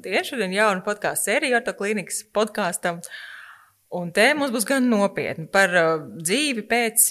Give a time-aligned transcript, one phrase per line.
[0.00, 0.24] Labdien!
[0.24, 3.02] Šodien jauna podkāstu sērija ar to klīnikas podkāstam.
[3.92, 7.10] Un te mums būs gan nopietni par uh, dzīvi pēc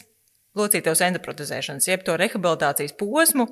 [0.57, 3.45] locītavas endoprotezēšanas, jeb to rehabilitācijas posmu,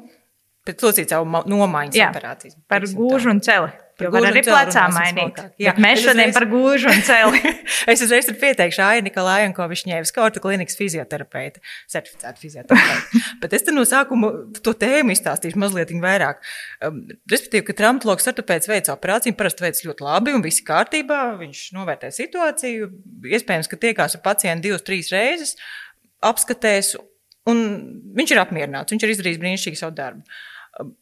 [0.66, 2.58] pēc locītavu nomaiņas Jā, operācijas.
[2.72, 3.70] Par gūžu un celi.
[3.98, 5.40] Jo var un arī plecā mainīt.
[5.58, 7.40] Jā, mēs šodien uzreiz- par gūžu un celi.
[7.92, 13.22] Es uzreiz tur pieteikšu Aija Nikolājanko Višņēvis, kā orta klīnikas fizioterapeite, certificēta fizioterapeite.
[13.42, 14.30] Bet es te no sākuma
[14.62, 16.44] to tēmu izstāstīšu mazliet vairāk.
[16.84, 17.00] Um,
[17.32, 21.22] respektīvi, ka traumatologs ortopēds veic operāciju, parasti veic ļoti labi un viss kārtībā.
[21.42, 22.92] Viņš novērtē situāciju.
[23.34, 25.56] Iespējams, ka tiekās ar pacientu divas, trīs reizes,
[26.28, 26.94] apskatēs,
[27.50, 27.64] un
[28.18, 28.94] viņš ir apmierināts.
[28.94, 30.26] Viņš ir izdarījis brīnišķīgi savu darbu.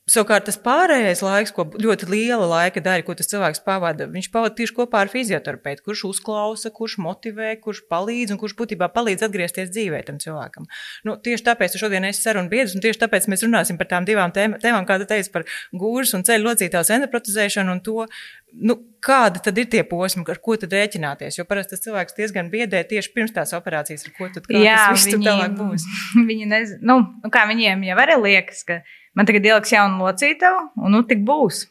[0.08, 4.56] Savukārt, tas pārējais laiks, ko ļoti liela laika daļa, ko tas cilvēks pavada, viņš pavada
[4.56, 9.74] tieši kopā ar fizioterapeitu, kurš uzklausa, kurš motivē, kurš palīdz un kurš būtībā palīdz atgriezties
[9.76, 10.70] dzīvē tam cilvēkam.
[11.08, 14.32] Nu, tieši tāpēc šodien es sarunu biedrs, un tieši tāpēc mēs runāsim par tām divām
[14.36, 18.08] tēm- tēmām, kāda teica par gūžas un ceļu locītās endoprotezēšanu un to,
[18.56, 21.42] nu, kāda tad ir tie posmi, ar ko tad rēķināties.
[21.42, 24.78] Jo parasti tas cilvēks diezgan biedē tieši pirms tās operācijas, ar ko tad kā Jā,
[24.88, 25.88] tas viss tur tālāk būs.
[26.30, 28.80] viņi nezina, nu, kā viņiem jau arī liekas, ka
[29.16, 31.66] man tagad ieliks jaunu locītavu, un nu tik būs.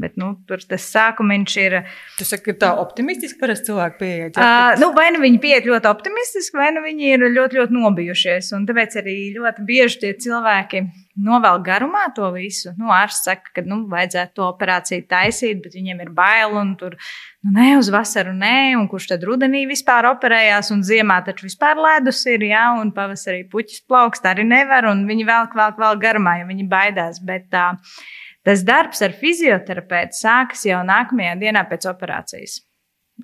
[0.00, 1.80] Bet, nu, tur tas sākums ir.
[2.16, 4.38] Tu saki, ka tā optimistiski parasti cilvēki pieiet.
[4.40, 8.52] Uh, nu, vai nu viņi pieiet ļoti optimistiski, vai nu viņi ir ļoti, ļoti nobijušies.
[8.56, 10.84] Un tāpēc arī ļoti bieži tie cilvēki
[11.20, 12.72] novēl garumā to visu.
[12.78, 16.96] Nu, ārsts saka, ka nu, vajadzētu to operāciju taisīt, bet viņiem ir bail un tur
[16.96, 21.80] nu, ne uz vasaru, nē, un kurš tad rudenī vispār operējās, un ziemā taču vispār
[21.80, 26.38] ledus ir, jā, un pavasarī puķis plaukst arī nevar, un viņi vēl vēl, vēl garumā,
[26.40, 27.20] jo viņi baidās.
[27.26, 28.00] Bet, uh,
[28.46, 32.60] Tas darbs ar fizioterapeitu sākas jau nākamajā dienā pēc operācijas.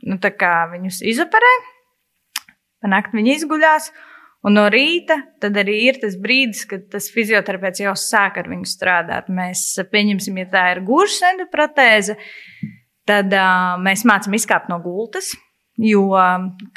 [0.04, 1.52] Nu, tā kā viņus izoperē,
[2.84, 3.88] panākt viņi izguļās,
[4.44, 8.68] un no rīta tad arī ir tas brīdis, kad tas fizioterapeits jau sāk ar viņu
[8.68, 9.32] strādāt.
[9.32, 12.18] Mēs pieņemsim, ja tā ir gūžas endoprotēze,
[13.08, 15.32] tad uh, mēs mācām izkāpt no gultas.
[15.76, 16.06] Jo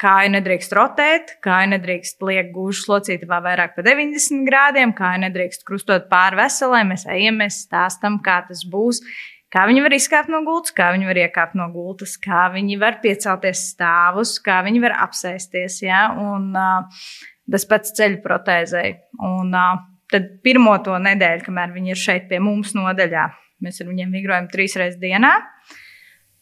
[0.00, 6.10] kāja nedrīkst rotēt, kāja nedrīkst liekt gūžas locītavā vairāk par 90 grādiem, kāja nedrīkst krustot
[6.10, 6.82] pāri veselē.
[6.90, 9.00] Mēs ejam, mēs stāstam, kā tas būs,
[9.48, 13.00] kā viņi var izkāpt no gultas, kā viņi var iekāpt no gultas, kā viņi var
[13.00, 15.80] piecelties stāvus, kā viņi var apsēsties.
[15.86, 16.02] Ja?
[16.20, 17.08] Un, uh,
[17.50, 18.98] tas pats ceļu protēzei.
[19.16, 19.78] Un uh,
[20.12, 23.30] tad pirmo to nedēļu, kamēr viņi ir šeit pie mums nodaļā,
[23.64, 25.38] mēs ar viņiem migrējam trīs reizes dienā.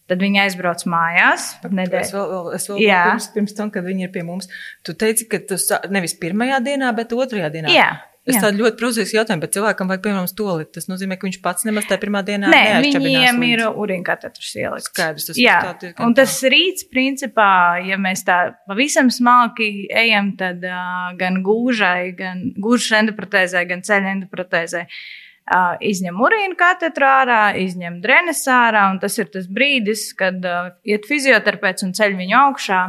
[0.09, 1.51] Tad viņi aizbrauc mājās.
[1.61, 2.13] Es Nedēļu.
[2.17, 4.49] vēl, vēl, es vēl pirms, pirms tam, kad viņi ir pie mums,
[4.87, 7.73] tu teici, ka tas nevis pirmajā dienā, bet otrajā dienā.
[7.75, 7.91] Jā,
[8.29, 8.43] Es jā.
[8.45, 10.67] tādu ļoti prozaiski jautājumu, bet cilvēkam vajag, piemēram, stoli.
[10.77, 13.07] Tas nozīmē, ka viņš pats nemaz tajā pirmā dienā Nē, viņiem
[13.41, 13.49] līdzi.
[13.55, 14.91] ir urīnkatetrs ielikts.
[14.91, 17.49] Skaidrs, tas Jā, tā diezgan un tas rīts, principā,
[17.89, 18.37] ja mēs tā
[18.69, 25.01] pavisam smalki ejam, tad uh, gan gūžai, gan gūžas endoprotēzē, gan ceļa endoprotēzē uh,
[25.81, 31.07] izņem urīnu katedru ārā, izņem drenes ārā, un tas ir tas brīdis, kad uh, iet
[31.09, 32.81] fizioterapeits un ceļ viņu augšā.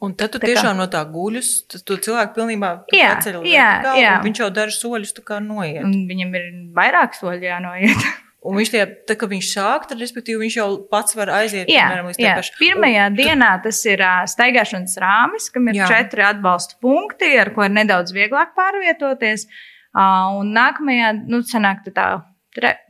[0.00, 3.66] Un tad tu Tā kā- tiešām no tā guļus, tas tu cilvēku pilnībā paceļ jā,
[3.82, 4.12] vertikāli, jā.
[4.20, 5.82] un Viņš jau dažus soļus tā kā noiet.
[5.82, 8.08] Un viņam ir vairāk soļu jānoiet.
[8.48, 11.88] Un viņš tie, tā, kad viņš sāk, tad, respektīvi, viņš jau pats var aiziet, Jā,
[11.90, 12.34] piemēram, līdz tai jā.
[12.38, 12.54] pašai.
[12.60, 15.88] Pirmajā dienā tas ir ā, staigāšanas rāmis, kam ir Jā.
[15.90, 19.48] četri atbalsta punkti, ar ko ir nedaudz vieglāk pārvietoties.
[19.50, 19.50] Ā,
[19.98, 22.08] Un nākamajā, nu, sanāk tā.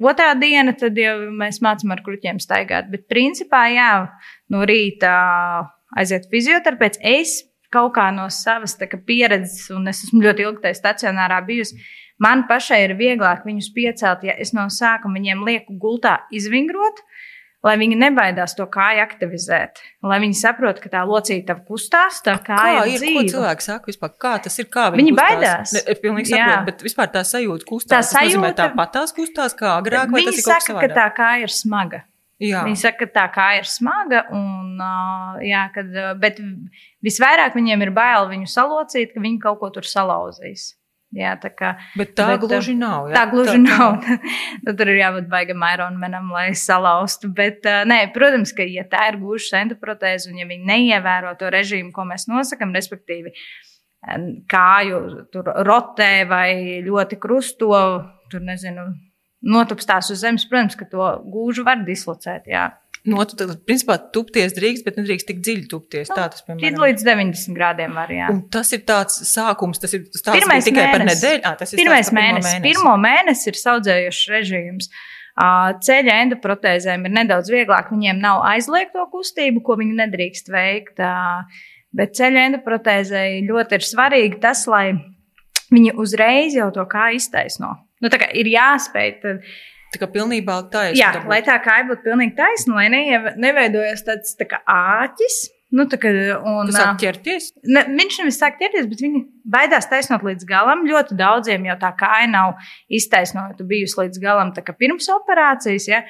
[0.01, 2.89] Otrā diena, tad jau mēs mācām ar kruķiem staigāt.
[2.93, 3.91] Bet, principā, jā,
[4.53, 5.13] no rīta
[5.97, 7.01] aiziet fizioterapeits.
[7.05, 7.39] Es
[7.73, 11.81] kaut kā no savas kā pieredzes, un es esmu ļoti ilgi tajā stacionārā bijusi,
[12.23, 17.03] man pašai ir vieglāk viņus piecelt, ja es no sākuma viņiem lieku gultā izvingrot
[17.65, 19.81] lai viņi nebaidās to kāju aktivizēt.
[20.07, 23.25] Lai viņi saprotu, ka tā locītava kustās, tā Kā ir, ko dzīva.
[23.33, 24.13] cilvēki saka vispār?
[24.19, 24.67] Kā tas ir?
[24.67, 25.25] Kā Viņi kustās?
[25.39, 25.73] baidās.
[25.75, 28.13] Ne, es pilnīgi saprotu, bet vispār tā sajūta kustās.
[28.13, 32.05] Tā sajūta- tāpat tās kustās kā agrāk, Viņi saka, ka tā kāja ir smaga.
[32.39, 32.63] Jā.
[32.63, 34.79] Viņi saka, ka tā kāja ir smaga, un,
[35.43, 36.39] jā, kad, bet
[37.03, 40.75] visvairāk viņiem ir bail viņu salocīt, ka viņi kaut ko tur salauzīs.
[41.17, 43.07] Jā, tā kā, Bet tā Bet, gluži nav.
[43.09, 43.15] jā.
[43.17, 44.03] tā gluži nav.
[44.65, 47.31] Nu, tur ir jābūt baigam Ironmanam, lai salauztu.
[47.33, 51.49] Bet, ā, nē, protams, ka, ja tā ir gluži endoprotēze un ja viņi neievēro to
[51.55, 53.33] režīmu, ko mēs nosakām, respektīvi,
[54.05, 54.19] ā,
[54.53, 55.01] kāju
[55.33, 56.51] tur rotē vai
[56.85, 57.73] ļoti krusto,
[58.29, 58.91] tur nezinu,
[59.49, 62.53] notupstās uz zemes, protams, ka to gūžu var dislocēt.
[62.53, 62.69] Jā.
[63.07, 66.11] No, tu, tad, principā, tupties drīkst, bet nedrīkst tik dziļi tupties.
[66.11, 66.81] Tā tas, piemēram.
[66.83, 68.31] līdz 90 grādiem var, jā.
[68.33, 71.23] Un tas ir tāds sākums, tas ir stāsts Pirmais tikai par mēnesis.
[71.23, 71.45] nedēļu.
[71.45, 72.65] À, tas ir Pirmais stāsts par pirmo mēnesis.
[72.67, 74.91] Pirmo mēnesi ir saudzējušs režīms.
[75.87, 80.99] Ceļa endoprotēzēm ir nedaudz vieglāk, viņiem nav aizliegto kustību, ko viņi nedrīkst veikt.
[81.95, 84.91] Bet ceļa endoprotēzei ļoti ir svarīgi tas, lai
[85.71, 87.77] viņi uzreiz jau to kā iztaisno.
[88.03, 89.47] Nu, tā kā ir jāspēj tad
[89.93, 90.99] Tā kā pilnībā taisna.
[91.01, 95.47] Jā, lai tā kāja būtu pilnīgi taisna, lai neie, neveidojas tāds tā kā āķis.
[95.69, 96.11] Nu, tā kā,
[96.49, 97.51] un, sāk ķerties?
[97.69, 99.21] ne, viņš nevis sāk ķerties, bet viņi
[99.53, 100.87] baidās taisnot līdz galam.
[100.89, 102.57] Ļoti daudziem jau tā kāja nav
[102.89, 105.89] iztaisnota bijusi līdz galam, kā pirms operācijas.
[105.91, 106.03] Ja?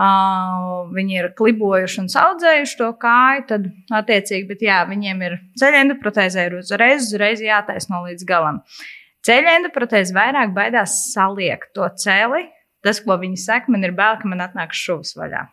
[0.00, 3.66] Uh, viņi ir klibojuši un audzējuši to kāju, tad
[3.98, 8.62] attiecīgi, bet jā, viņiem ir ceļa endoprotēzē ir uzreiz, uzreiz jātaisno līdz galam.
[9.26, 12.46] Ceļa endoprotēze vairāk baidās saliekt to celi.
[12.84, 15.46] Tas, ko viņi saka, man ir bail, ka man atnāks šūs vaļā.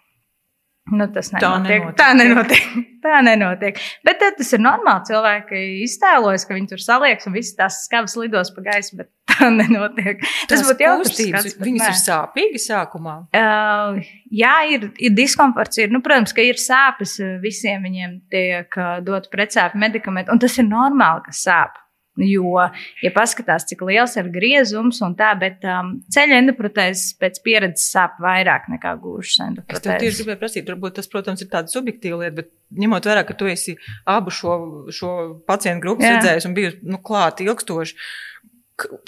[0.87, 1.81] Nu, tas nenotiek.
[1.83, 1.95] nenotiek.
[1.99, 2.67] Tā nenotiek.
[3.03, 3.79] Tā nenotiek.
[4.07, 5.03] Bet tad tas ir normāli.
[5.09, 9.49] Cilvēki iztēlojas, ka viņi tur salieks un visas tās skavas lidos pa gaisu, bet tā
[9.51, 10.23] nenotiek.
[10.47, 11.89] Tas būtu bet Viņas nē.
[11.91, 13.17] ir sāpīgas sākumā.
[13.35, 13.99] Uh,
[14.31, 15.81] jā, ir, ir diskomforts.
[15.83, 17.17] Ir, nu, protams, ka ir sāpes.
[17.19, 21.75] uh, Visiem viņiem tiek dot pretsāpju medikamenti, un tas ir normāli, ka sāp.
[22.17, 22.63] Jo,
[23.05, 28.15] ja paskatās, cik liels ir griezums un tā, bet um, ceļa endoprotēzes pēc pieredzes sāp
[28.23, 30.17] vairāk nekā gūžas Es tev tieši endoprotēzes.
[30.23, 33.77] gribēju prasīt, varbūt tas, protams, ir tāds subjektīvs lieta, bet ņemot vērā, ka tu esi
[34.09, 34.55] abu šo,
[34.89, 35.11] šo
[35.45, 37.95] pacientu grupu redzējis un bijis nu, klāt ilgstoši.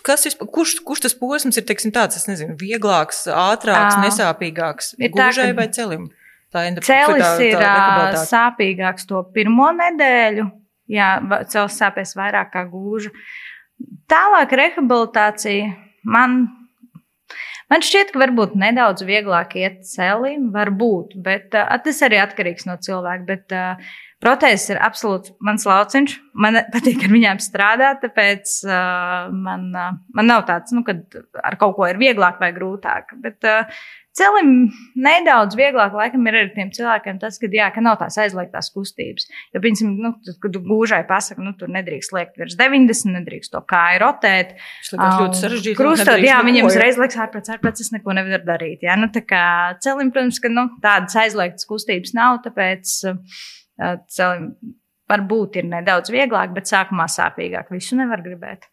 [0.04, 4.06] Kas ir, kurš, kurš tas posms ir teiksim, tāds, es nezinu, vieglāks, ātrāks, Ā.
[4.08, 4.96] nesāpīgāks?
[4.98, 6.08] Ir Gūžai vai celim?
[6.50, 10.48] Tā endo- Celis tā- tā ir sāpīgāks to pirmo nedēļu.
[10.90, 11.10] Jā,
[11.52, 13.12] celis sāpēs vairāk kā gūža.
[14.10, 15.74] Tālāk rehabilitācija
[16.10, 16.42] man.
[17.70, 22.80] Man šķiet, ka varbūt nedaudz vieglāk iet celim, varbūt, bet uh, tas arī atkarīgs no
[22.82, 23.26] cilvēka.
[23.28, 23.92] Bet uh,
[24.24, 26.16] protēzes ir absolūti mans lauciņš.
[26.34, 31.06] Man patīk ar viņām strādāt, tāpēc uh, man, uh, man nav tāds, nu, kad
[31.44, 33.14] ar kaut ko ir vieglāk vai grūtāk.
[33.22, 33.86] Bet uh,
[34.20, 34.52] celim
[35.00, 39.30] nedaudz vieglāk laikam ir arī tiem cilvēkiem tas, ka, jā, ka nav tās aizliegtās kustības.
[39.54, 43.64] Jo, piemēram, nu, tad, kad gūžai pasaki, nu, tur nedrīkst liekt virs 90, nedrīkst to
[43.70, 44.56] kāju rotēt.
[44.58, 45.78] Tas liekas ļoti sarežģīti.
[45.80, 46.66] Krustot, jā, jā.
[46.68, 48.84] uzreiz liekas, ārprāts, ārprāts, es neko nevaru darīt.
[48.88, 49.46] Jā, nu, tā kā
[49.84, 53.48] celim, protams, ka nu, tādas aizliegtas kustības nav, tāpēc uh,
[54.12, 54.52] celim
[55.10, 57.72] varbūt ir nedaudz vieglāk, bet sākumā sāpīgāk.
[57.74, 58.70] Visu nevar gribēt.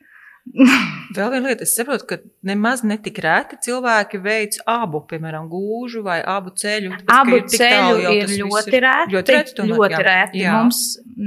[0.54, 2.16] Vēl viena lieta, es saprotu, ka
[2.46, 6.92] nemaz netik rēti cilvēki veic abu, piemēram, gūžu vai abu ceļu.
[7.12, 9.16] Abu ir tālu ceļu jau ir ļoti rēti.
[9.16, 10.42] Ļoti rēti, tomēr, ļoti rēti.
[10.44, 10.56] Jā.
[10.56, 10.82] Mums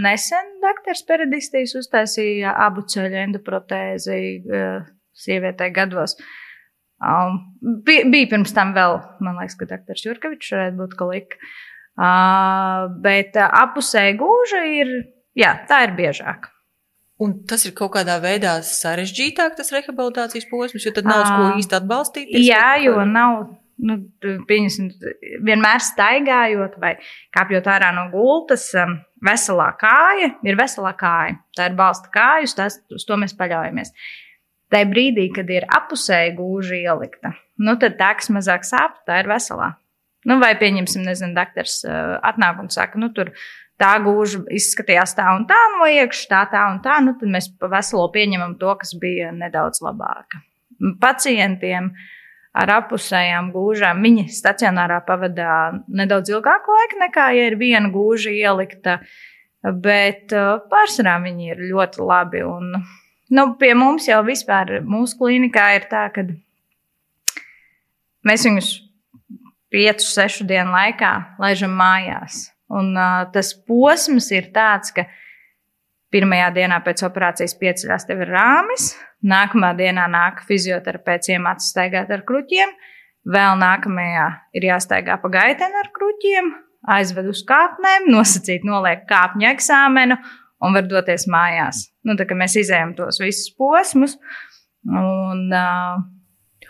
[0.08, 4.86] nesen doktors Peredistīs uztaisīja abu ceļu endoprotēzi uh,
[5.20, 6.16] sievietei gados.
[7.00, 7.42] Um,
[7.88, 11.52] bija, bija pirms tam vēl, man liekas, ka doktors Jurkevičs varētu būt kalika.
[12.00, 14.96] Uh, bet uh, apusēji gūža ir,
[15.38, 16.48] jā, tā ir biežāk.
[17.20, 21.48] Un tas ir kaut kādā veidā sarežģītāk, tas rehabilitācijas posms, jo tad nav uz ko
[21.50, 22.32] Ā, īsti atbalstīt.
[22.46, 23.50] Jā, jo nav.
[23.80, 24.90] Nu, tu, pieņemsim,
[25.48, 26.98] vienmēr staigājot vai
[27.36, 31.38] kāpjot ārā no gultas, um, veselā kāja ir veselā kāja.
[31.56, 33.94] Tā ir balsta kāja, uz, tās, uz to mēs paļaujamies.
[34.72, 37.32] Tā brīdī, kad ir apusēji gūži ielikta,
[37.64, 39.72] nu, tad tā, kas mazāk sāp, tā ir veselā.
[40.28, 43.32] Nu, vai pieņemsim, nezinu, doktors uh, atnāk un saka, nu, tur
[43.80, 47.00] tā gūža izskatījās tā un tā no iekšā, tā, tā un tā.
[47.06, 50.42] Nu, tad mēs veselo pieņemam to, kas bija nedaudz labāka.
[51.02, 51.92] Pacientiem
[52.60, 59.00] ar apusējām gūžām viņi stacionārā pavadā nedaudz ilgāku laiku nekā, ja ir viena gūža ielikta.
[59.60, 62.46] Bet uh, pārsvarā viņi ir ļoti labi.
[62.48, 62.78] Un,
[63.36, 66.24] nu, pie mums jau vispār mūsu klinikā ir tā, ka
[68.24, 68.70] mēs viņus
[69.76, 71.12] 5, 6 dienu laikā
[71.44, 72.48] laižam mājās.
[72.70, 75.08] Un uh, tas posms ir tāds, ka
[76.14, 78.92] pirmajā dienā pēc operācijas pieceļās tev ir rāmis,
[79.26, 82.74] nākamā dienā nāk fizioterapeits iemācīt staigāt ar kruķiem,
[83.30, 86.54] vēl nākamajā ir jāstaigā pa gaiteni ar kruķiem,
[86.98, 90.20] aizved uz kāpnēm, nosacīt, noliek kāpņu eksāmenu
[90.66, 91.88] un var doties mājās.
[92.06, 94.18] Nu, tā kā mēs izējām tos visus posmus.
[94.90, 96.00] Un, uh,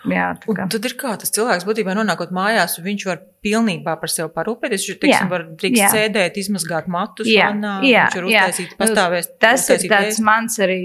[0.08, 0.28] jā,
[0.72, 4.86] tad ir kā tas cilvēks būtībā nonākot mājās, viņš var pilnībā par sevi parūpēties.
[4.88, 5.90] Viņš teiksim, var drīkst jā.
[5.96, 9.32] sēdēt, izmazgāt matus, Jā, vannā, jā, viņš var uztaisīt, pastāvēs.
[9.40, 10.26] Tas ir uztaisīt tāds ēst.
[10.30, 10.84] mans arī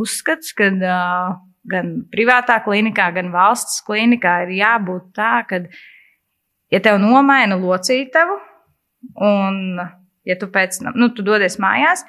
[0.00, 1.38] uzskats, ka uh,
[1.70, 5.64] gan privātā klinikā, gan valsts klinikā ir jābūt tā, ka,
[6.72, 8.38] ja tev nomaina locītavu,
[9.24, 9.80] un
[10.28, 12.04] ja tu pēc tam, nu, tu dodies mājās,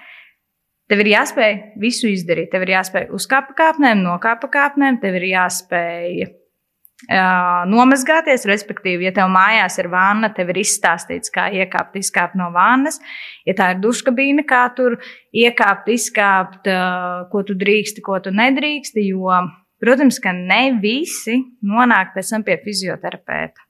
[0.92, 2.52] tev ir jāspēj visu izdarīt.
[2.52, 6.28] Tev ir jāspēj uzkāpt pa kāpnēm, nokāpt pa kāpnēm, tev ir jāspēj
[7.10, 13.00] nomazgāties, respektīvi, ja tev mājās ir vanna, tev ir izstāstīts, kā iekāpt, izkāpt no vannas.
[13.48, 15.00] Ja tā ir duškabīne, kā tur
[15.34, 16.70] iekāpt, izkāpt,
[17.32, 19.08] ko tu drīksti, ko tu nedrīksti.
[19.10, 19.42] Jo,
[19.82, 23.68] protams, ka ne visi nonāk pēc tam pie fizioterapeita.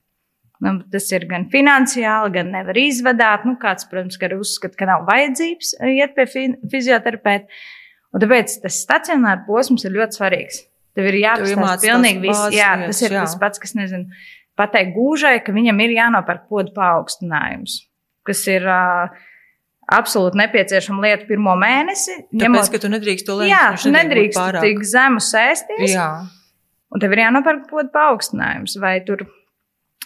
[0.61, 3.47] Nu, tas ir gan finansiāli, gan nevar izvadāt.
[3.49, 7.63] Nu, kāds, protams, arī uzskata, ka nav vajadzības iet pie fi fizioterapeita.
[8.11, 10.59] Un tāpēc tas stacionāra posms ir ļoti svarīgs.
[10.97, 12.37] Tev ir jāapstāsta pilnīgi viss.
[12.37, 13.25] bāzes Jā, tas ir jā.
[13.25, 14.21] tas pats, kas, nezinu,
[14.59, 17.77] pateikt gūžai, ka viņam ir jānopērk podu paaugstinājums,
[18.27, 19.21] kas ir uh,
[19.91, 22.17] absolūti nepieciešama lieta pirmo mēnesi.
[22.27, 22.71] Tāpēc, ņemot...
[22.73, 23.51] ka tu nedrīkst to lēkt.
[23.53, 25.93] Jā, tu nedrīkst tik zemu sēsties.
[25.95, 26.09] Jā.
[26.91, 28.75] Un tev ir jānopērk podu paaugstinājums.
[28.83, 29.23] Vai tur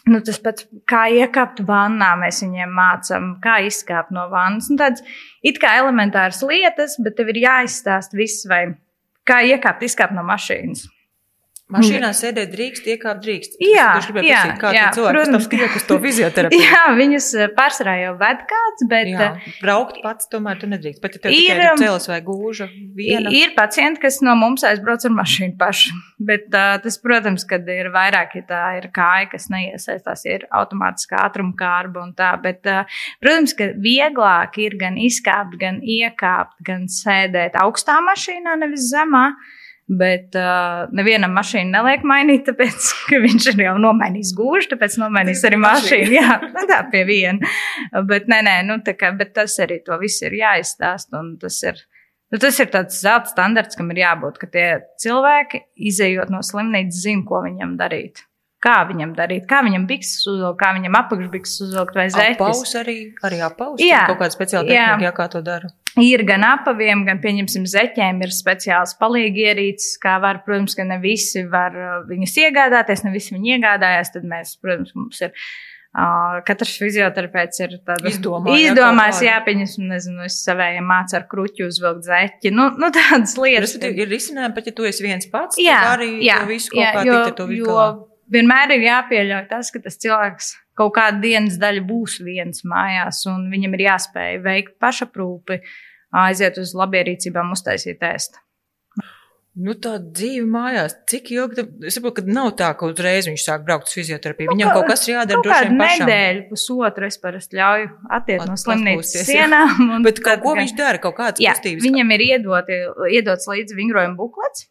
[0.09, 4.69] nu, tas pats, kā iekāpt vannā, mēs viņiem mācām, kā izkāpt no vannas.
[4.71, 5.01] Nu, tādas
[5.45, 8.67] it kā elementāras lietas, bet tev ir jāizstāst viss, vai
[9.27, 10.85] kā iekāpt, izkāpt no mašīnas.
[11.73, 13.55] Mašīnā sēdēt drīkst, iekāpt drīkst.
[13.57, 15.33] Jā, Es gribēju jā, prasīt, kā jā, tie cilvēki protams.
[15.33, 16.61] tam skriet uz to fizioterapiju.
[16.61, 21.01] Jā, viņus eh, pārsvarā jau ved kāds, bet Jā, eh, braukt pats tomēr tu nedrīkst.
[21.01, 22.67] Pat ja tev Ir, ir um, cēlis vai gūža
[22.99, 23.33] viena.
[23.33, 25.95] ir pacienti, kas no mums aizbrauc ar mašīnu paši.
[26.29, 31.17] Bet uh, tas, protams, kad ir vairāk, ja tā ir kāja, kas neiesaistās, ir automātiskā
[31.25, 32.29] ātruma kārba un tā.
[32.45, 32.85] Bet, uh,
[33.25, 39.31] protams, ka vieglāk ir gan izkāpt, gan iekāpt, gan sēdēt augstā mašīnā, nevis zemā.
[39.85, 42.87] Bet uh, nevienam mašīnu neliek mainīt, tāpēc,
[43.25, 46.15] viņš ir jau nomainījis gūžu, tāpēc nomainīs arī mašīnu.
[46.15, 47.51] Jā, nu tā pie viena.
[48.09, 51.13] Bet, nē, nē, nu, kā, bet tas arī to viss ir jāizstāst.
[51.13, 51.83] Un tas ir,
[52.33, 54.67] nu, tas ir tāds zelta standarts, kam ir jābūt, ka tie
[55.05, 58.25] cilvēki, izējot no slimnīcas, zina, ko viņam darīt.
[58.65, 62.41] Kā viņam darīt, kā viņam bikses uzvilkt, kā viņam apakšbikses uzvilkt vai zēķis.
[62.41, 63.77] Apaus arī, arī apaus.
[63.83, 64.87] Jā, kaut kāda speciāla jā.
[64.95, 65.69] tehnika, jā, kā to dara.
[66.01, 70.97] Ir gan apaviem, gan, pieņemsim, zeķiem ir speciāls palīgi ierīces, kā var, protams, ka ne
[71.03, 75.31] visi var uh, viņus iegādāties, ne visi viņi iegādājās, tad mēs, protams, mums ir.
[75.95, 77.77] Uh, katrs fizioterapeits ir
[78.09, 79.27] izdomājis, kādu.
[79.29, 82.51] jā, pieņemsim, nezinu, es savējiem mācu ar kruķu uzvilkt zeķi.
[82.51, 83.69] Nu, nu tādas lietas.
[83.69, 86.91] Respektīvi, ir risinājumi, pat ja tu esi viens pats, Jā, arī jā, visu kaut jā,
[86.99, 87.79] jo, tikt ar to visu
[88.35, 93.47] vienmēr ir jāpieļauj tas, ka tas cilvēks kaut kādu dienas daļu būs viens mājās, un
[93.53, 95.61] viņam ir jāspēj veikt pašaprūpi,
[96.25, 98.41] aiziet uz labierīcībām, uztaisīt ēst.
[99.55, 103.43] Nu, tā dzīve mājās, cik ilgi tam, es saprotu, ka nav tā, ka uzreiz viņš
[103.45, 104.49] sāk braukt uz fizioterapiju.
[104.51, 106.01] Viņam kaut kas ir jādara vien pašam.
[106.03, 109.45] nedēļu, pusotru es parasti ļauju attiekt no At- slimnīcas atpūsties, jā.
[109.45, 110.03] sienām.
[110.03, 111.87] Bet tad ko viņš dara, kaut kādas Jā, kustības.
[111.87, 112.81] viņam ir iedoti,
[113.15, 114.67] iedots līdzi vingrojuma buklets.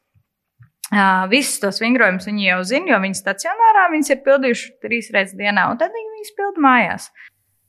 [0.93, 5.39] Uh, visus tos vingrojumus viņi jau zina, jo viņi stacionārā viņas ir pildījuši trīs reizes
[5.39, 7.09] dienā, un tad viņi viņus pild mājās.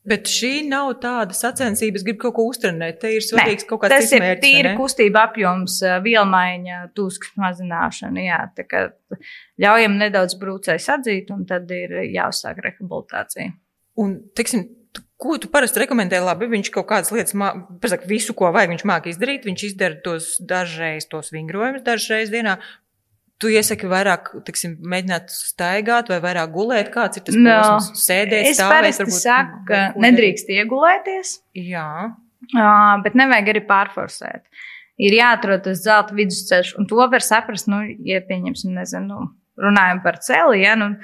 [0.05, 2.99] Bet šī nav tāda sacensība, gribu kaut ko uztrenēt.
[3.01, 8.21] Te ir svarīgs kaut kāds Tas cits ir tīri kustība apjoms, vielmaiņa, tūskas mazināšana.
[8.21, 8.83] Jā, tā kā
[9.63, 13.55] ļaujam nedaudz brūcēs atzīt, un tad ir jāuzsāk rehabilitācija.
[14.03, 14.67] Un, teiksim,
[15.17, 16.21] ko tu parasti rekomendē?
[16.21, 17.33] Labi, viņš kaut kādas lietas,
[17.81, 19.49] pasaka, visu, ko vajag, viņš māki izdarīt.
[19.49, 22.59] Viņš izdara tos dažreiz, tos vingrojumus dažreiz dienā.
[23.45, 26.87] Tu iesaki vairāk, teiksim, mēģināt staigāt vai vairāk gulēt.
[26.93, 27.57] Kāds ir tas No.
[27.61, 28.01] posms?
[28.07, 31.33] Sēdēt, Es stāvēt, varbūt saku, ka nedrīkst iegulēties.
[31.53, 31.89] Jā.
[32.55, 34.41] Uh, bet nevajag arī pārforsēt.
[34.97, 39.29] Ir jāatrod tas zelta vidusceļš, un to var saprast, nu, ja pieņemsim, nezinu, nu,
[39.61, 40.95] runājam par celi, ja, nu,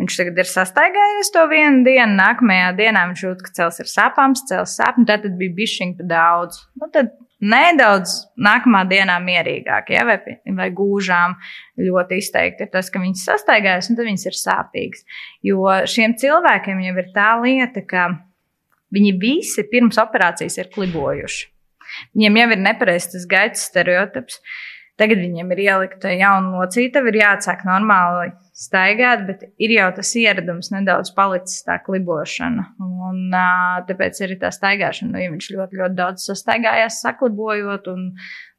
[0.00, 4.46] viņš tagad ir sastaigājies to vienu dienu, nākamajā dienā viņš jūt, ka cels ir sāpams,
[4.48, 6.62] cels sāpni, tad bija bišķiņ pa daudz.
[6.80, 7.12] Nu, tad
[7.44, 10.18] nedaudz nākamā dienā mierīgāk, ja, vai,
[10.56, 11.36] vai gūžām
[11.84, 15.08] ļoti izteikti ir tas, ka viņas sastaigājas, un viņas ir sāpīgas.
[15.44, 18.08] Jo šiem cilvēkiem jau ir tā lieta, ka
[18.94, 21.48] Viņi visi pirms operācijas ir klibojuši.
[22.16, 24.40] Viņiem jau ir nepareizs tas gaitas stereotips.
[24.94, 30.70] Tagad viņiem ir ielikta jauna locīta, ir jāatsāk normāli staigāt, bet ir jau tas ieradums
[30.70, 32.68] nedaudz palicis tā klibošana.
[32.78, 33.24] Un,
[33.88, 38.06] tāpēc arī tā staigāšana, nu, ja viņš ļoti, ļoti daudz sastaigājās, saklibojot, un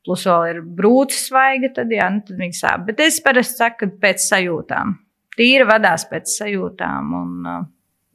[0.06, 2.84] plus vēl ir brūcis svaiga, tad jā, nu, tad viņi sāp.
[2.89, 4.92] Bet es parasti saku, ka pēc sajūtām.
[5.39, 7.15] Tīri vadās pēc sajūtām.
[7.22, 7.56] Un, ā,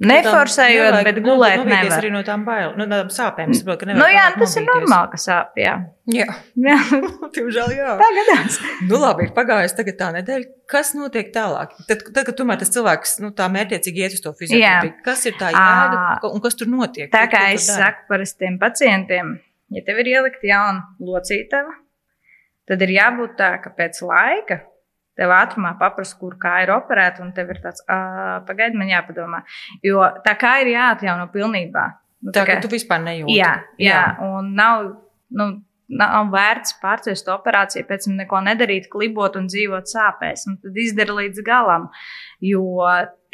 [0.00, 1.99] Neforsējot, Nevajag bet gulēt novīties nevar.
[2.00, 3.50] arī no tām bailēm, no tādām sāpēm.
[3.52, 5.50] Es saprotu, ka Nu, nevajag jā, pārāk tas ir normāli, ka sāp.
[5.61, 5.75] Jā,
[6.11, 6.26] Jā,
[6.64, 6.76] jā.
[7.37, 7.90] tiemžēl jā.
[8.00, 8.57] tā gadās.
[8.88, 10.49] Nu, labi, ir pagājusi tagad tā nedēļa.
[10.73, 11.76] Kas notiek tālāk?
[11.90, 15.37] Tad, tad kad tomēr tas cilvēks nu, tā mērķiecīgi iet uz to fizioterapiju, kas ir
[15.38, 17.12] tā jēga un kas tur notiek?
[17.12, 17.90] Tā kā es dara?
[17.90, 19.37] saku parasti tiem pacientiem,
[19.76, 21.76] ja tev ir ielikt jauna locītava,
[22.71, 24.62] tad ir jābūt tā, ka pēc laika
[25.21, 27.85] tev ātrumā paprasa, kur kā ir operēta, un tev ir tāds,
[28.49, 29.43] pagaidi, man jāpadomā.
[29.85, 31.89] Jo tā kā ir jāatjauno pilnībā.
[32.21, 33.37] Nu, Tā, kā- ka tu vispār nejūti.
[33.39, 34.91] Jā, jā, un nav,
[35.33, 35.47] nu,
[35.91, 40.45] nav vērts pārciest operāciju, pēc tam neko nedarīt, klibot un dzīvot sāpēs.
[40.50, 41.89] Un tad izdara līdz galam.
[42.45, 42.62] Jo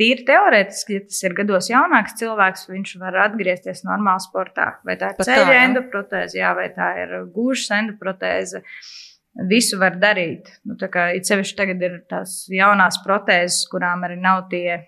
[0.00, 4.76] tīri teorētiski, ja tas ir gados jaunāks cilvēks, viņš var atgriezties normālā sportā.
[4.86, 5.64] Vai tā ir tā, ceļa jā?
[5.68, 8.62] endoprotēze, jā, vai tā ir gūžas endoprotēze.
[9.50, 10.48] Visu var darīt.
[10.64, 14.78] Nu, kā it sevišķi tagad ir tās jaunās protēzes, kurām arī nav tie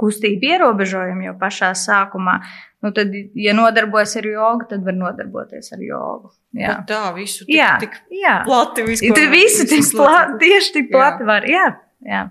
[0.00, 2.38] kustību ierobežojumi jau pašā sākumā.
[2.84, 6.32] Nu, tad, ja nodarbojas ar jogu, tad var nodarboties ar jogu.
[6.52, 8.34] Jā, Bet tā visu tik, jā, tik jā.
[8.44, 8.84] plati.
[8.90, 10.92] Visu, Ja tu visu tik plati, tieši tik Jā.
[10.96, 11.46] plati var.
[11.48, 11.68] Jā,
[12.04, 12.24] jā.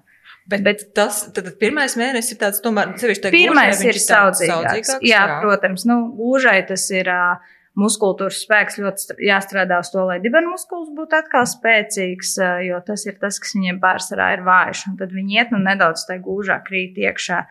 [0.51, 4.94] Bet, bet tas tad, pirmais mēnesis ir tāds, tomēr, sevišķi tā pirmais gūžai, ir saudzīgāks.
[5.00, 10.20] Jā, jā, protams, nu, gūžai tas ir uh, muskultūras spēks ļoti jāstrādā uz to, lai
[10.22, 12.36] dibena muskulis būtu atkal spēcīgs,
[12.68, 14.86] jo tas ir tas, kas viņiem pārsvarā ir vājš.
[14.92, 17.44] Un tad viņi iet un nedaudz tā gūžā krīt iekšā.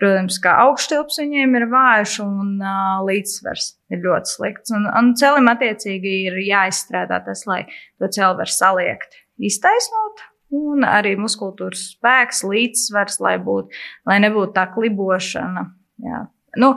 [0.00, 4.72] Protams, kā augšstilps viņiem ir vājš un uh, līdzsvars ir ļoti slikts.
[4.76, 7.66] Un, un celim attiecīgi ir jāizstrādā tas, lai
[8.00, 10.24] to celi var saliekt, iztaisnot
[10.56, 13.76] un arī muskultūras spēks, līdzsvars, lai, būt,
[14.08, 15.68] lai nebūtu tā klibošana.
[16.06, 16.24] Jā.
[16.58, 16.72] Nu,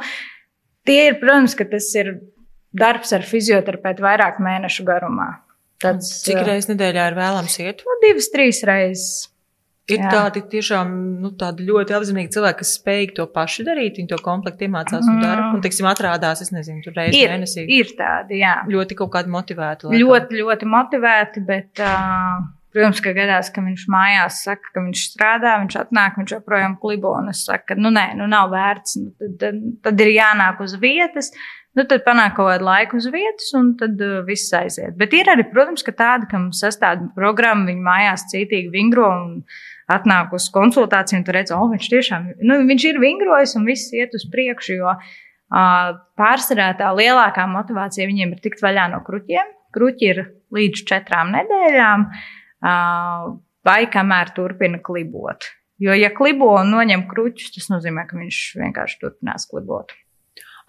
[0.88, 2.14] tie ir, protams, ka tas ir
[2.74, 5.30] darbs ar fizioterapeitu vairāk mēnešu garumā.
[5.84, 7.84] Tāds, Cik reizes nedēļā ir vēlams iet?
[7.86, 9.30] Nu, divas, trīs reizes.
[9.92, 10.14] Ir Jā.
[10.14, 13.98] tādi tiešām nu, tādi ļoti apzinīgi cilvēki, kas spēj to paši darīt.
[14.00, 15.50] Viņi to komplektu iemācās un dara.
[15.52, 17.66] Un, teiksim, atrādās, es nezinu, tur reizes ir, mēnesī.
[17.68, 18.62] Ir tādi, jā.
[18.72, 19.90] Ļoti kaut kādi motivēti.
[19.90, 20.06] Laikam.
[20.06, 21.72] Ļoti, ļoti motivēti, bet.
[21.84, 26.74] Uh, Protams, ka gadās, ka viņš mājās saka, ka viņš strādā, viņš atnāk, viņš joprojām
[26.82, 28.96] klibo un es saku, ka, nu, nē, nu, nav vērts.
[28.98, 31.30] Nu, tad, tad, tad ir jānāk uz vietas,
[31.78, 34.96] nu, tad panāk kaut kādu laiku uz vietas un tad uh, viss aiziet.
[35.00, 39.32] Bet ir arī, protams, ka tādi, kam sastāv programmu, viņi mājās cītīgi vingro un
[39.94, 43.94] atnāk uz konsultāciju un tur redz, oh, viņš tiešām, nu, viņš ir vingrojis un viss
[43.96, 45.90] iet uz priekšu, jo uh,
[46.20, 49.58] pārsvarā tā lielākā motivācija viņiem ir tikt vaļā no kruķiem.
[49.74, 50.22] Kruķi ir
[50.54, 52.06] līdz četrām nedēļām.
[52.64, 53.34] Uh,
[53.66, 55.50] vai kamēr turpina klibot.
[55.82, 59.96] Jo, ja klibo un noņem kruķus, tas nozīmē, ka viņš vienkārši turpinās klibot.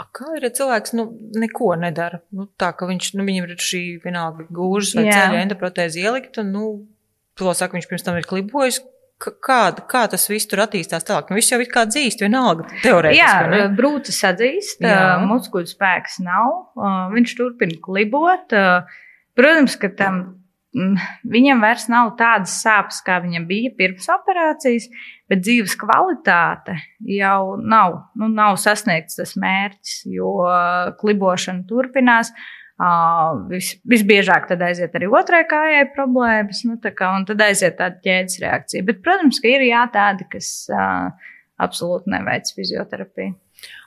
[0.00, 1.06] A kā ir, ja cilvēks nu,
[1.38, 2.18] neko nedara?
[2.34, 6.50] Nu, tā ka viņš, nu, viņam ir šī vienalga gūžas vai ceļa endoprotēzi ielikt, un,
[6.54, 6.64] nu,
[7.38, 8.80] to saka, viņš pirms tam ir klibojis.
[9.24, 11.30] Kā, kā tas viss tur attīstās tālāk?
[11.30, 13.20] Nu, viss jau ir kā dzīst, vienalga teorētiski.
[13.22, 13.60] Jā, ne?
[13.78, 14.82] brūcis atzīst,
[15.30, 16.74] muskuļu spēks nav,
[17.14, 18.52] viņš turpina klibot.
[19.38, 20.20] Protams, ka tam
[20.74, 24.88] viņam vairs nav tādas sāpes, kā viņam bija pirms operācijas,
[25.30, 26.76] bet dzīves kvalitāte
[27.14, 30.36] jau nav, nu, nav sasniegts tas mērķis, jo
[31.00, 32.34] klibošana turpinās.
[32.74, 38.00] Uh, vis, visbiežāk tad aiziet arī otrai kājai problēmas, nu, kā, un tad aiziet tāda
[38.02, 38.86] ķēdes reakcija.
[38.88, 41.30] Bet, protams, ka ir jā, tādi, kas uh,
[41.62, 43.36] absolūti neveic fizioterapiju.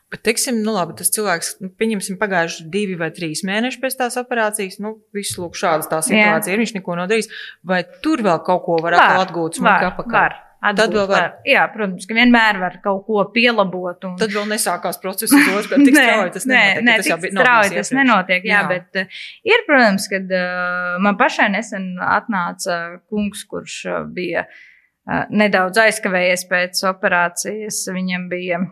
[0.08, 4.16] Bet, teiksim, nu, labi, tas cilvēks, nu, pieņemsim, pagājuši divi vai trīs mēneši pēc tās
[4.22, 6.56] operācijas, nu, viss lūk, šāda tā situācija Jā.
[6.56, 7.28] ir, viņš neko nav darījis.
[7.68, 10.14] Vai tur vēl kaut ko var, atgūt smuki apakā?
[10.16, 10.38] Var.
[10.58, 11.20] Atbūt, tad vēl var.
[11.20, 11.34] var.
[11.46, 14.08] Jā, protams, ka vienmēr var kaut ko pielabot.
[14.08, 14.16] Un...
[14.18, 16.82] Tad vēl nesākās process otru, bet tik strauji tas nenotiek.
[16.88, 18.64] Nē, tas jau bija strauji tas nenotiek, jā, jā.
[18.72, 25.28] bet uh, ir, protams, kad uh, man pašai nesen atnāca kungs, kurš uh, bija uh,
[25.30, 27.84] nedaudz aizkavējies pēc operācijas.
[27.94, 28.64] Viņam bija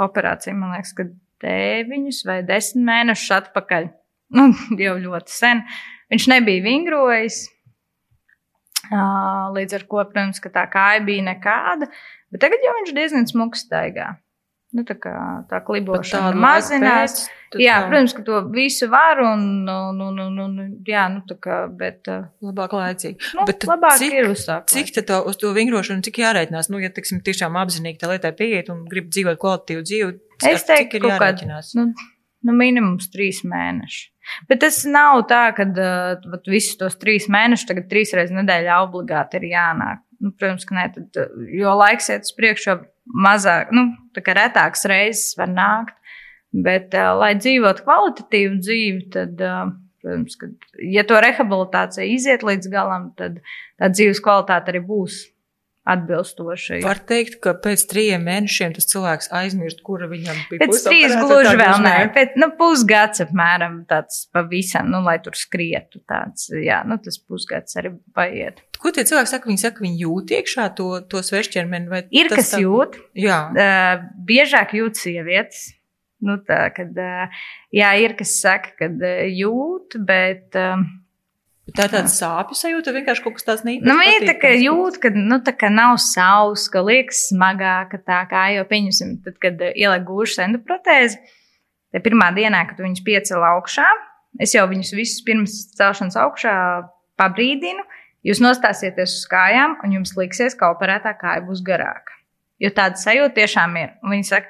[0.00, 1.06] operācija, man liekas, ka
[1.44, 3.90] deviņus vai desmit mēnešus atpakaļ.
[4.34, 4.48] Nu,
[4.84, 5.62] jau ļoti sen.
[6.12, 7.44] Viņš nebija vingrojis.
[9.54, 11.88] Līdz ar to, protams, tā kāja bija nekāda,
[12.30, 14.10] bet tagad jau viņš diezgan smuks staigā.
[14.74, 15.14] Nu, tā kā
[15.46, 17.28] tā klibošana mazinās.
[17.52, 17.86] Pēc, jā, tā...
[17.86, 22.10] protams, ka to visu var un, un, un, un, un jā, nu tā kā, bet.
[22.42, 23.30] Labāk laicīgi.
[23.38, 24.72] Nu, bet labāk cik, ir uzsākt.
[24.74, 26.72] Cik tad to, uz to vingrošanu, cik jārēķinās?
[26.74, 30.16] Nu, ja, teiksim, tiešām apzinīgi tā lietai pieiet un grib dzīvot kvalitīvu dzīvi,
[30.50, 31.86] es teiktu, ka kaut kāds, nu,
[32.42, 34.02] nu, minimums trīs mēneši.
[34.48, 39.38] Bet tas nav tā, ka uh, visus tos trīs mēnešus, tagad trīs reizes nedēļā obligāti
[39.38, 40.02] ir jānāk.
[40.24, 44.86] Nu, protams, ka nē, tad, jo laiks iet uz priekšu, mazāk, nu, tā kā retāks
[44.90, 45.96] reizes var nākt.
[46.54, 49.72] Bet, uh, lai dzīvotu kvalitatīvu dzīvi, tad, uh,
[50.04, 50.48] protams, ka,
[50.86, 53.40] ja to rehabilitācija iziet līdz galam, tad
[53.80, 55.24] tā dzīves kvalitāte arī būs
[55.84, 56.80] atbilstoši.
[56.84, 60.64] Var teikt, ka pēc trījiem mēnešiem tas cilvēks aizmirst, kura viņam bija.
[60.64, 66.00] Pēc trīs gluži vēl nē, pēc nu, pusgads apmēram tāds pavisam, nu, lai tur skrietu
[66.08, 68.64] tāds, jā, nu, tas pusgads arī paiet.
[68.80, 69.48] Ko tie cilvēki saka?
[69.48, 72.02] Viņi saka, viņi jūt iekšā to, to svešķermeni.
[72.16, 72.64] Ir, kas tā...
[72.64, 72.98] jūt.
[73.16, 73.38] Jā.
[73.52, 75.70] Uh, biežāk jūt sievietes.
[76.24, 80.48] Nu, tā, kad, uh, jā, ir, kas saka, kad uh, jūt, bet.
[80.56, 80.84] Uh,
[81.72, 83.88] Tā ir tāda sāpju sajūta, vienkārši kaut kas tāds neīpašs.
[83.88, 88.20] Nu, viņa tā kā jūt, ka, nu, tā kā nav sausa, ka liekas smagāka tā
[88.28, 91.22] kā, jo, pieņemsim, tad, kad ieliek gūžas endoprotēzi,
[91.94, 93.88] tad pirmā dienā, kad viņus piecēl augšā,
[94.44, 96.54] es jau viņus visus pirms celšanas augšā
[97.16, 97.86] pabrīdinu,
[98.24, 102.16] Jūs nostāsieties uz kājām, un jums liksies, ka operētā kāja būs garāka.
[102.62, 103.90] Jo tāda sajūta tiešām ir.
[104.00, 104.48] Un viņi saka,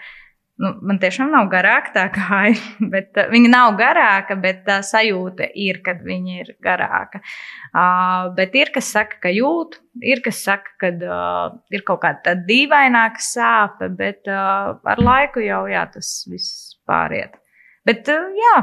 [0.62, 2.56] nu, man tiešām nav garāka tā kāja,
[2.94, 7.22] bet uh, viņa nav garāka, bet tā sajūta ir, kad viņa ir garāka.
[7.72, 12.36] Uh, bet ir, kas saka, ka jūt, ir, kas saka, ka uh, ir kaut kāda
[12.48, 17.38] dīvaināka sāpe, bet uh, ar laiku jau jā, tas viss pāriet.
[17.84, 18.56] Bet, uh, jā,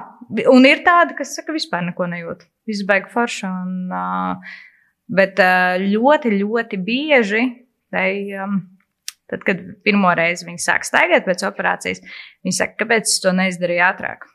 [0.50, 2.48] un ir tādi, kas saka, vispār neko nejūt.
[2.70, 3.56] Viss beigas forša.
[3.66, 4.60] Un, uh,
[5.12, 7.42] Bet ļoti, ļoti bieži
[7.92, 8.71] They, um,
[9.32, 12.04] tad, kad pirmo reizi viņi sāk staigāt pēc operācijas,
[12.46, 14.30] viņi saka, kāpēc es to neizdarīju ātrāk.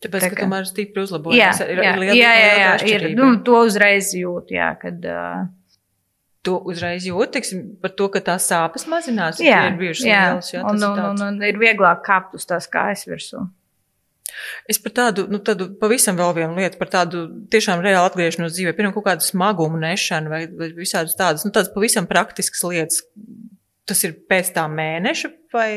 [0.00, 1.60] Tāpēc, Tā ka tomēr stipri uzlabojas.
[1.60, 5.00] Jā, jā, jā, jā, jā, ir, nu, to uzreiz jūt, jā, kad.
[5.04, 5.48] Uh,
[6.40, 9.42] To uzreiz jūt, teiksim, par to, ka tās sāpes mazinās.
[9.44, 10.20] jā, ir bijušas jā.
[10.24, 10.46] lielas.
[10.54, 13.42] Jā, un, ir un, un, un ir vieglāk kāpt uz tās kājas virsū.
[14.70, 18.74] Es par tādu, nu, tādu pavisam vēl vienu lietu, par tādu tiešām reāli atgriešanos dzīvē,
[18.76, 23.02] piemēram, kaut kādu smagumu nešanu vai, vai visādas tādas, nu, tādas pavisam praktiskas lietas.
[23.90, 25.70] Tas ir pēc tā mēneša vai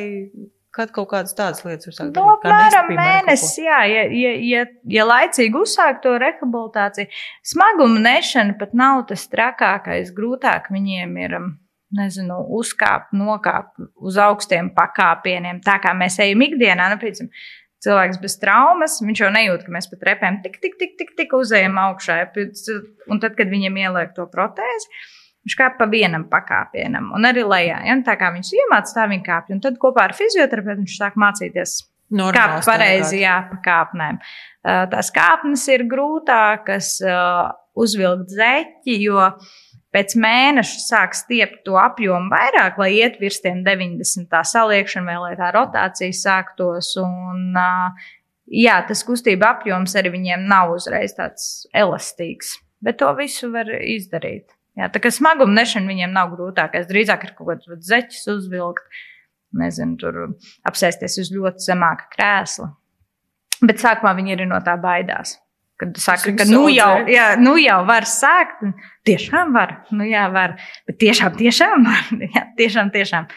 [0.73, 5.05] kad kaut kādas tādas lietas var sākt Nu, apmēram mēnesis, jā, ja, ja, ja, ja
[5.05, 7.09] laicīgi uzsākt to rehabilitāciju.
[7.45, 10.13] Smaguma nešana pat nav tas trakākais.
[10.17, 11.51] Grūtāk viņiem ir, um,
[11.93, 16.89] nezinu, uzkāpt, nokāpt uz augstiem pakāpieniem, tā kā mēs ejam ikdienā.
[16.89, 17.29] Nu, piemēram,
[17.83, 21.35] cilvēks bez traumas, viņš jau nejūt, ka mēs pat repēm tik, tik, tik, tik, tik
[21.37, 22.23] uzējam augšā.
[23.13, 24.89] Un tad, kad viņam ieliek to protēzi,
[25.43, 27.81] viņš kāp pa vienam pakāpienam un arī lejā.
[27.87, 27.97] Ja?
[28.05, 29.55] Tā kā viņš iemācās, tā viņa kāpj.
[29.57, 31.81] Un tad kopā ar fizioterapeitu viņš sāk mācīties
[32.13, 34.19] Normāli kāpt pareizi, jā, pa kāpnēm.
[34.91, 36.95] Tās kāpnes ir grūtākas
[37.73, 39.29] uzvilkt zeķi, jo
[39.93, 44.27] pēc mēneša sāk stiept to apjomu vairāk, lai iet virs tiem 90.
[44.29, 46.93] tā saliekšana, vai lai tā rotācija sāktos.
[47.01, 47.53] Un,
[48.45, 54.53] jā, tas kustība apjoms arī viņiem nav uzreiz tāds elastīgs, bet to visu var izdarīt.
[54.79, 56.87] Jā, tā kā smaguma nešana viņiem nav grūtākais.
[56.89, 58.87] Drīzāk ir kaut kāds zeķis uzvilkt,
[59.59, 60.19] nezinu, tur
[60.65, 62.71] apsēsties uz ļoti zemāka krēsla.
[63.63, 65.37] Bet sākumā viņi arī no tā baidās.
[65.79, 68.61] Kad saka, ka nu jau, jā, nu jau var sākt,
[69.09, 70.53] tiešām var, nu jā, var,
[70.87, 73.29] bet tiešām, tiešām var, jā, tiešām, tiešām.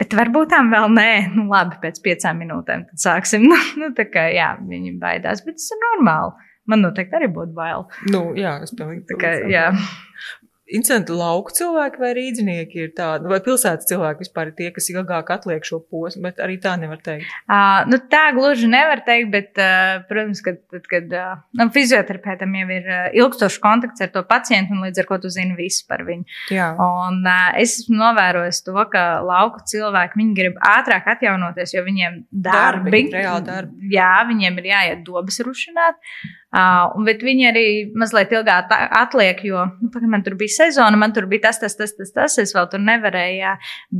[0.00, 3.44] Bet varbūt tam vēl nē, nu labi, pēc piecām minūtēm tad sāksim.
[3.50, 6.48] Nu, nu tā kā, jā, viņi baidās, bet tas ir normāli.
[6.70, 7.86] Man noteikti arī būtu bail.
[8.12, 9.66] Nu, jā, es pilnīgi Tā kā, jā.
[10.70, 15.32] Interesanti, lauku cilvēki vai rīznieki ir tādi, vai pilsētas cilvēki vispār ir tie, kas ilgāk
[15.34, 17.26] atliek šo posmu, bet arī tā nevar teikt.
[17.50, 22.54] Uh, nu, tā gluži nevar teikt, bet, uh, protams, kad, tad, kad uh, nu, fizioterapeitam
[22.60, 25.82] jau ir uh, ilgstošs kontakts ar to pacientu, un līdz ar to tu zini visu
[25.90, 26.26] par viņu.
[26.54, 31.82] Jā, Un uh, es esmu novērojis to, ka lauku cilvēki viņi grib ātrāk atjaunoties, jo
[31.86, 33.90] viņiem darbi, Darbi, darbi.
[33.94, 35.98] Jā, viņiem ir jāiet dobas rušināt.
[36.50, 41.12] Uh, bet viņi arī mazliet ilgāk atliek, jo nu, pagaid, man tur bija sezona, man
[41.14, 43.36] tur bija tas, tas, tas, tas, tas es vēl tur nevarēju.
[43.38, 43.52] Jā.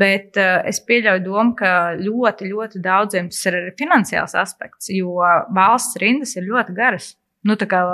[0.03, 5.15] Bet uh, es pieļauju domu, ka ļoti, ļoti daudziem tas ir arī finansiāls aspekts, jo
[5.55, 7.13] valsts rindas ir ļoti garas.
[7.47, 7.85] Nu, tā kā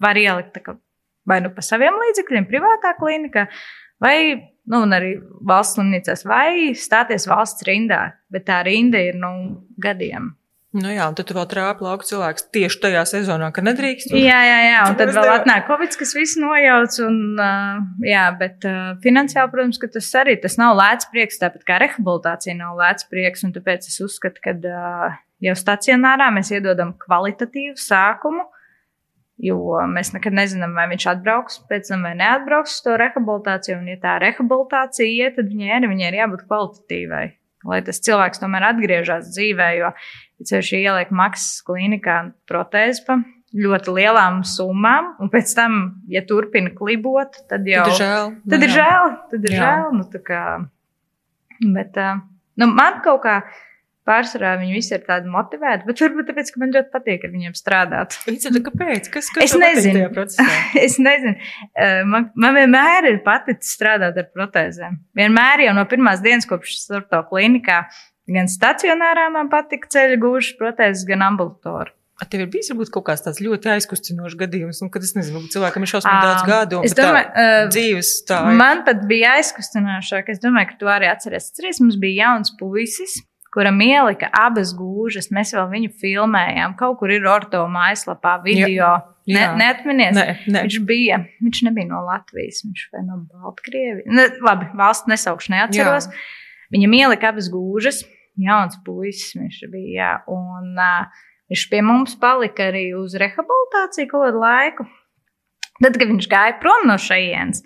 [0.00, 0.78] var ielikt kā,
[1.28, 3.46] vai nu pa saviem līdzekļiem, privātā klinikā,
[4.00, 4.16] vai
[4.70, 5.12] nu, arī
[5.46, 8.06] valsts slimnīcās, vai stāties valsts rindā.
[8.32, 9.32] Bet tā rinda ir nu,
[9.82, 10.32] gadiem.
[10.76, 14.12] Nu jā, un tad tu vēl trāpi lauku cilvēks tieši tajā sezonā, kad nedrīkst.
[14.14, 14.82] Jā, jā, jā.
[14.90, 16.98] Un tad vēl atnāk Covid, kas visu nojauc.
[17.06, 21.66] Un, uh, jā, bet uh, finansiāli, protams, ka tas arī tas nav lēts prieks, tāpat
[21.66, 23.42] kā rehabilitācija nav lēts prieks.
[23.46, 28.46] Un tāpēc es uzskatu, ka uh, jau stacionārā mēs iedodam kvalitatīvu sākumu.
[29.40, 33.78] Jo mēs nekad nezinām, vai viņš atbrauks pēc tam vai neatbrauks uz to rehabilitāciju.
[33.80, 37.26] Un, ja tā rehabilitācija iet, tad viņai arī viņai ir jābūt kvalitatīvai.
[37.68, 39.90] Lai tas cilvēks tomēr atgriežas dzīvē, jo
[40.48, 43.18] ceļš ieliek maksas klinikā protēzi pa
[43.50, 45.78] ļoti lielām summām, un pēc tam,
[46.10, 48.34] ja turpina klibot, tad jau Tad ir žēl.
[48.52, 49.64] Tad ir žēl, tad ir Jā.
[49.64, 49.88] žēl.
[49.98, 50.42] Nu, tā kā,
[51.74, 51.98] bet,
[52.60, 53.40] nu, man kaut kā
[54.08, 57.56] pārsvarā viņi visi ir tādi motivēti, bet varbūt tāpēc, ka man ļoti patīk ar viņiem
[57.58, 58.16] strādāt.
[58.26, 59.10] Vicenta, kāpēc?
[59.12, 60.26] Kas, kas Es nezinu.
[60.86, 64.98] es nezinu, uh, man, man vienmēr ir paticis strādāt ar protēzēm.
[65.18, 67.84] Vienmēr jau no pirmās dienas, kopš es tur to klinikā,
[68.30, 71.94] gan stacionārā man patika ceļa gūžas protēzes, gan ambulatorā.
[72.20, 75.40] A, Tev ir bijis varbūt kaut kāds tāds ļoti aizkustinošs gadījums, un kad es nezinu,
[75.54, 78.40] cilvēkam ir šausmīgi daudz gadu, un bet tā domāju, uh, dzīves tā.
[78.60, 80.28] Man pat bija aizkustinošāk.
[80.34, 81.48] Es domāju, ka tu arī atceries.
[81.48, 83.22] Atceries, mums bija jauns puisis,
[83.54, 85.30] kuram ielika abas gūžas.
[85.34, 86.76] Mēs vēl viņu filmējām.
[86.78, 88.92] Kaut kur ir orto mājaslapā video.
[89.30, 89.50] Ne, Jā.
[89.58, 90.14] neatminies?
[90.16, 90.62] Nē, nē.
[90.66, 91.20] Viņš bija.
[91.44, 94.08] Viņš nebija no Latvijas, viņš vai no Baltkrievijas.
[94.10, 96.08] Ne, labi, valsts nesaukšu, neatceros.
[96.10, 96.22] Jā.
[96.74, 98.02] Viņam ielika abas gūžas.
[98.40, 99.92] Jauns puisis viņš bija.
[99.98, 100.12] Jā.
[100.32, 104.88] Un, uh, viņš pie mums palika arī uz rehabilitāciju kaut kādu laiku.
[105.80, 107.62] Tad, kad viņš gāja prom no šejienes,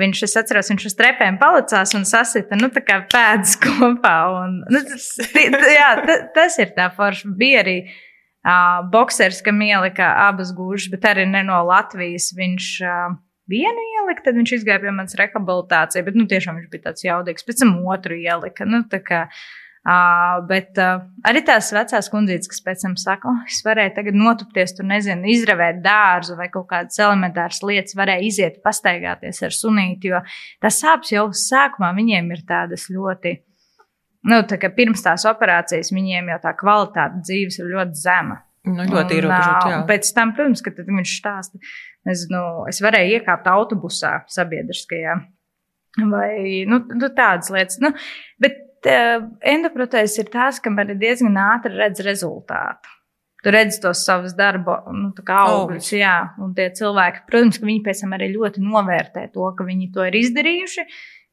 [0.00, 4.16] viņš, es atceros, viņš uz trepēm palicās un sasita, nu, pēdas kopā.
[4.42, 5.10] Un, nu, tas,
[5.72, 7.32] jā, ta- tas ir tā forša.
[7.38, 12.30] Bija arī uh, boxers, kam ielika abas gūžas, bet arī ne no Latvijas.
[12.36, 13.18] Viņš uh,
[13.50, 17.46] vienu ielika, tad viņš izgāja pie manas rehabilitācijas, bet, nu, tiešām viņš bija tāds jaudīgs.
[17.46, 18.68] Pēc tam otru ielika.
[18.68, 19.54] Nu, tā kā, Uh,
[20.48, 24.74] bet uh, arī tās vecās kundzītes, kas pēc tam saka, oh, es varēju tagad notupties,
[24.74, 30.22] tur nezinu, izravēt dārzu vai kaut kādas elementāras lietas, varēju iziet, pastaigāties ar sunīti, jo
[30.64, 33.36] tas sāpes jau sākumā viņiem ir tādas ļoti.
[34.26, 38.40] Nu, tā pirms tās operācijas viņiem jau tā kvalitāte dzīves ir ļoti zema.
[38.66, 39.84] Nu, ļoti ierobežota.
[39.86, 41.62] Pēc tam, protams, kad viņš stāsta,
[42.08, 45.14] nezinu, es varēju iekāpt autobusā sabiedriskajā
[46.10, 47.78] vai nu, nu, tādas lietas.
[47.80, 47.92] Nu,
[48.42, 52.92] bet uh, endoprotēzes ir tās, kam arī diezgan ātri redz rezultātu.
[53.44, 58.00] Tu redzi tos savus darba nu, augļus, jā, un tie cilvēki, protams, ka viņi pēc
[58.02, 60.84] tam arī ļoti novērtē to, ka viņi to ir izdarījuši,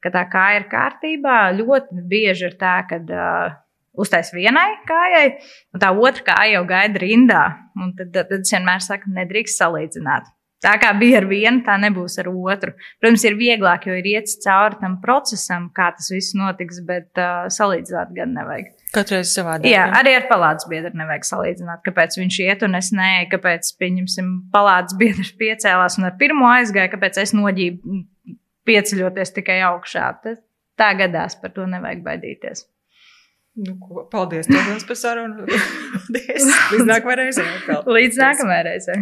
[0.04, 1.38] ka tā kā ir kārtībā.
[1.58, 3.56] Ļoti bieži ir tā, ka uh,
[3.98, 5.26] uztais vienai kājai,
[5.74, 7.44] un tā otra kāja jau gaida rindā.
[7.80, 10.30] Un tad, tad, tad es vienmēr saku, nedrīkst salīdzināt.
[10.64, 12.72] Tā kā bija ar vienu, tā nebūs ar otru.
[13.02, 17.50] Protams, ir vieglāk, jo ir iet cauri tam procesam, kā tas viss notiks, bet uh,
[17.52, 18.72] salīdzināt gan nevajag.
[18.96, 19.68] Katrai savādāk.
[19.68, 24.32] Jā, arī ar palādes biedru nevajag salīdzināt, kāpēc viņš iet un es nē, kāpēc, pieņemsim,
[24.54, 28.04] palādes biedrs piecēlās un ar pirmo aizgāja, kāpēc es noģību
[28.70, 30.12] pieceļoties tikai augšā.
[30.80, 32.70] Tā gadās, par to nevajag baidīties.
[33.54, 35.46] Nu, ko, paldies tev par sarunu.
[36.16, 37.48] Līdz nākamajai reizei.
[38.00, 39.02] Līdz nākamajai reizei.